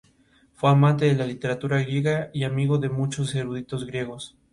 Fue 0.55 0.71
amante 0.71 1.05
de 1.05 1.13
la 1.13 1.27
literatura 1.27 1.77
griega 1.83 2.31
y 2.33 2.43
amigo 2.43 2.79
de 2.79 2.89
muchos 2.89 3.35
eruditos 3.35 3.85
griegos. 3.85 4.35